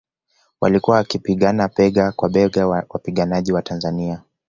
Walikuwa 0.61 0.97
wakipigana 0.97 1.67
bega 1.77 2.11
kwa 2.11 2.29
bega 2.29 2.61
na 2.65 2.85
wapiganaji 2.89 3.53
wa 3.53 3.61
Tanzania 3.61 4.21